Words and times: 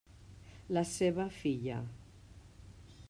La 0.77 0.83
seva 0.93 1.27
filla. 1.35 1.77